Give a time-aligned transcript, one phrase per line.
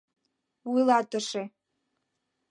[0.71, 1.43] Вуйлатыше...